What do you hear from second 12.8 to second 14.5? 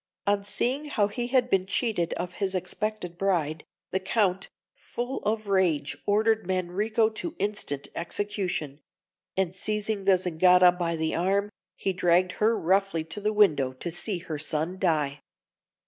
to the window to see her